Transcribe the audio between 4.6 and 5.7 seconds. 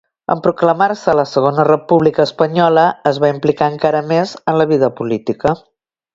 la vida política.